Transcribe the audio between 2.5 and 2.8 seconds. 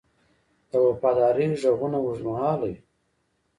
وي.